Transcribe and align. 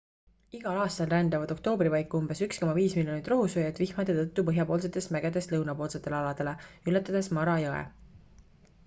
igal 0.59 0.77
aastal 0.83 1.09
rändavad 1.09 1.51
oktoobri 1.55 1.91
paiku 1.95 2.21
umbes 2.21 2.41
1,5 2.45 2.71
miljonit 3.01 3.29
rohusööjat 3.33 3.81
vihmade 3.83 4.15
tõttu 4.21 4.47
põhjapoolsetest 4.47 5.13
mägedest 5.17 5.55
lõunapoolsetele 5.57 6.19
aladele 6.23 6.55
ületades 6.93 7.31
mara 7.41 7.59
jõe 7.67 7.85